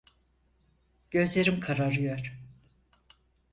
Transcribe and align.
Gözlerim 1.11 1.59
kararıyor. 1.59 2.39